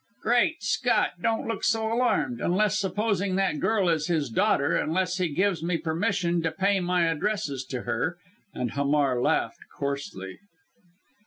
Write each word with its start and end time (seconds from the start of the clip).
"Great 0.23 0.63
Scott! 0.63 1.11
Don't 1.21 1.47
look 1.47 1.63
so 1.63 1.93
alarmed! 1.93 2.41
Unless 2.41 2.79
supposing 2.79 3.35
that 3.35 3.59
girl 3.59 3.87
is 3.87 4.07
his 4.07 4.31
daughter 4.31 4.75
unless 4.75 5.19
he 5.19 5.29
gives 5.29 5.61
me 5.61 5.77
permission 5.77 6.41
to 6.41 6.49
pay 6.51 6.79
my 6.79 7.05
addresses 7.05 7.63
to 7.65 7.83
her!" 7.83 8.17
and 8.51 8.71
Hamar 8.71 9.21
laughed 9.21 9.59
coarsely. 9.77 10.39